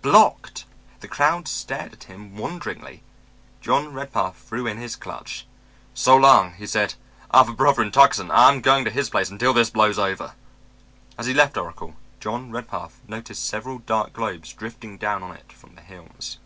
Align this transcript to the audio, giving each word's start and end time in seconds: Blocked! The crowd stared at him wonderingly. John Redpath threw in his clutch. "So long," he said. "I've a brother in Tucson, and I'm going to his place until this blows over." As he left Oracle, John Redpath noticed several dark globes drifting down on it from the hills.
Blocked! 0.00 0.64
The 1.00 1.06
crowd 1.06 1.46
stared 1.46 1.92
at 1.92 2.04
him 2.04 2.34
wonderingly. 2.38 3.02
John 3.60 3.92
Redpath 3.92 4.36
threw 4.38 4.66
in 4.66 4.78
his 4.78 4.96
clutch. 4.96 5.46
"So 5.92 6.16
long," 6.16 6.54
he 6.54 6.66
said. 6.66 6.94
"I've 7.30 7.50
a 7.50 7.52
brother 7.52 7.82
in 7.82 7.92
Tucson, 7.92 8.30
and 8.30 8.32
I'm 8.32 8.60
going 8.62 8.86
to 8.86 8.90
his 8.90 9.10
place 9.10 9.28
until 9.28 9.52
this 9.52 9.68
blows 9.68 9.98
over." 9.98 10.32
As 11.18 11.26
he 11.26 11.34
left 11.34 11.58
Oracle, 11.58 11.94
John 12.20 12.50
Redpath 12.50 13.00
noticed 13.06 13.44
several 13.46 13.80
dark 13.80 14.14
globes 14.14 14.54
drifting 14.54 14.96
down 14.96 15.22
on 15.22 15.32
it 15.36 15.52
from 15.52 15.74
the 15.74 15.82
hills. 15.82 16.38